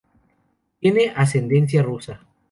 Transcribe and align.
Tiene 0.79 1.13
ascendencia 1.15 1.83
rusa. 1.83 2.25